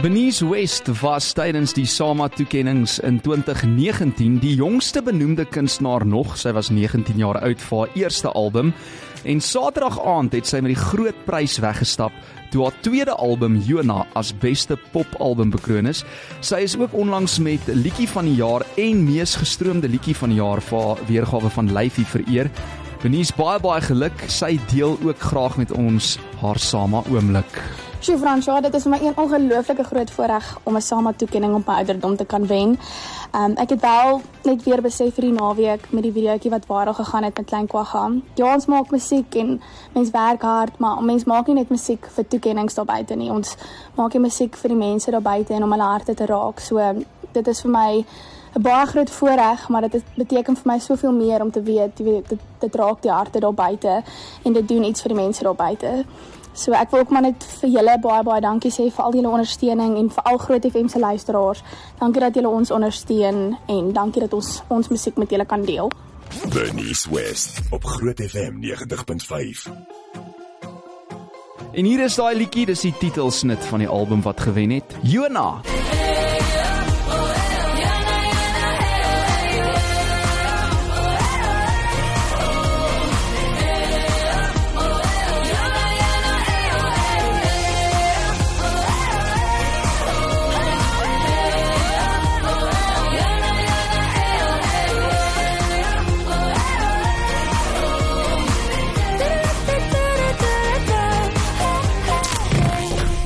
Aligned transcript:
Benice 0.00 0.48
West 0.48 0.86
was 1.02 1.32
tydens 1.36 1.74
die 1.76 1.84
SAMA 1.84 2.30
toekenninge 2.32 3.02
in 3.04 3.18
2019 3.20 4.38
die 4.40 4.54
jongste 4.56 5.02
benoemde 5.04 5.44
kunstenaar 5.44 6.06
nog. 6.06 6.38
Sy 6.40 6.54
was 6.56 6.70
19 6.72 7.20
jaar 7.20 7.36
oud 7.44 7.60
vir 7.60 7.78
haar 7.78 7.92
eerste 7.98 8.32
album 8.32 8.72
en 9.28 9.42
Saterdag 9.44 9.98
aand 10.00 10.32
het 10.32 10.48
sy 10.48 10.62
met 10.64 10.72
die 10.72 10.80
groot 10.80 11.18
prys 11.26 11.58
weggestap 11.60 12.16
toe 12.50 12.64
haar 12.64 12.80
tweede 12.80 13.12
album 13.20 13.60
Jona 13.66 14.06
as 14.16 14.32
beste 14.32 14.78
popalbum 14.94 15.52
bekroon 15.52 15.90
is. 15.92 16.00
Sy 16.40 16.64
is 16.64 16.78
ook 16.80 16.96
onlangs 16.96 17.36
met 17.38 17.68
liedjie 17.68 18.08
van 18.08 18.30
die 18.30 18.38
jaar 18.40 18.64
en 18.80 19.04
mees 19.04 19.36
gestroomde 19.36 19.90
liedjie 19.92 20.16
van 20.16 20.32
die 20.32 20.40
jaar 20.40 20.64
vir 20.64 20.86
haar 20.86 21.08
weergawe 21.12 21.52
van 21.60 21.74
Lyfie 21.76 22.08
vereer 22.08 22.48
Benice 23.00 23.32
baie 23.32 23.56
baie 23.64 23.80
geluk. 23.80 24.26
Sy 24.28 24.58
deel 24.68 24.98
ook 25.00 25.22
graag 25.24 25.54
met 25.56 25.70
ons 25.72 26.18
haar 26.42 26.58
SAMA 26.60 27.00
oomblik. 27.08 27.54
Sjoe 28.04 28.18
Fransja, 28.20 28.58
dit 28.60 28.74
is 28.76 28.84
vir 28.84 28.92
my 28.92 28.98
een 29.00 29.16
ongelooflike 29.16 29.86
groot 29.88 30.10
voorreg 30.12 30.50
om 30.68 30.76
'n 30.76 30.82
SAMA 30.84 31.12
toekenning 31.12 31.54
op 31.54 31.66
my 31.66 31.74
ouderdom 31.80 32.16
te 32.16 32.24
kan 32.24 32.46
wen. 32.46 32.76
Um 33.32 33.52
ek 33.56 33.70
het 33.70 33.80
wel 33.80 34.20
net 34.44 34.62
weer 34.64 34.82
besef 34.82 35.14
vir 35.14 35.24
die 35.24 35.32
naweek 35.32 35.92
met 35.92 36.02
die 36.02 36.12
videoetjie 36.12 36.50
wat 36.50 36.66
viral 36.66 36.94
gegaan 36.94 37.24
het 37.24 37.36
met 37.36 37.46
Klein 37.46 37.66
Kwagga. 37.66 38.10
Ja, 38.34 38.54
ons 38.54 38.66
maak 38.66 38.90
musiek 38.90 39.34
en 39.34 39.62
mens 39.92 40.10
werk 40.10 40.42
hard, 40.42 40.78
maar 40.78 41.02
mens 41.02 41.24
maak 41.24 41.46
nie 41.46 41.54
net 41.54 41.68
musiek 41.70 42.06
vir 42.06 42.28
toekennings 42.28 42.74
daar 42.74 42.84
buite 42.84 43.14
nie. 43.14 43.30
Ons 43.30 43.56
maak 43.94 44.12
die 44.12 44.20
musiek 44.20 44.56
vir 44.56 44.68
die 44.68 44.78
mense 44.78 45.10
daar 45.10 45.22
buite 45.22 45.54
en 45.54 45.62
om 45.62 45.70
hulle 45.70 45.88
harte 45.88 46.14
te 46.14 46.26
raak. 46.26 46.60
So 46.60 46.76
dit 47.32 47.46
is 47.48 47.60
vir 47.60 47.70
my 47.70 48.04
'n 48.54 48.62
baie 48.62 48.86
groot 48.86 49.10
voorreg, 49.10 49.68
maar 49.68 49.88
dit 49.88 50.02
beteken 50.14 50.56
vir 50.56 50.72
my 50.72 50.78
soveel 50.78 51.12
meer 51.12 51.42
om 51.42 51.50
te 51.50 51.62
weet, 51.62 51.98
jy 51.98 52.04
weet, 52.04 52.28
dit, 52.28 52.38
dit 52.58 52.74
raak 52.74 53.02
die 53.02 53.10
harte 53.10 53.40
daar 53.40 53.54
buite 53.54 54.02
en 54.42 54.52
dit 54.52 54.68
doen 54.68 54.84
iets 54.84 55.02
vir 55.02 55.14
die 55.14 55.22
mense 55.22 55.42
daar 55.42 55.54
buite. 55.54 56.04
So 56.52 56.72
ek 56.72 56.90
wil 56.90 57.00
ook 57.00 57.10
maar 57.10 57.22
net 57.22 57.44
vir 57.60 57.70
julle 57.70 57.94
baie 58.02 58.22
baie 58.22 58.40
dankie 58.40 58.72
sê 58.74 58.90
vir 58.90 59.04
al 59.04 59.14
julle 59.14 59.30
ondersteuning 59.30 59.96
en 59.96 60.10
vir 60.10 60.24
al 60.24 60.38
Groot 60.38 60.66
FM 60.66 60.88
se 60.88 60.98
luisteraars. 60.98 61.62
Dankie 61.98 62.20
dat 62.20 62.34
julle 62.34 62.48
ons 62.48 62.70
ondersteun 62.70 63.56
en 63.66 63.92
dankie 63.92 64.20
dat 64.20 64.34
ons 64.34 64.62
ons 64.68 64.88
musiek 64.88 65.16
met 65.16 65.30
julle 65.30 65.46
kan 65.46 65.62
deel. 65.64 65.90
Bernice 66.52 67.10
West 67.10 67.60
op 67.70 67.84
Groot 67.84 68.20
FM 68.20 68.58
90.5. 68.60 69.70
En 71.72 71.84
hier 71.84 72.02
is 72.02 72.18
daai 72.18 72.34
liedjie, 72.34 72.66
dis 72.66 72.82
die 72.82 72.94
titelsnit 72.98 73.64
van 73.70 73.78
die 73.78 73.88
album 73.88 74.22
wat 74.26 74.40
gewen 74.40 74.70
het. 74.74 74.96
Jona. 75.06 75.60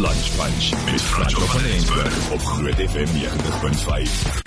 Lunch 0.00 0.36
Punch 0.36 0.70
met 0.84 1.02
Franco 1.02 1.46
van 1.46 1.64
Eensberg 1.64 2.30
op 2.30 2.40
Groot 2.40 2.74
FM 2.74 3.06
90.5. 3.06 4.45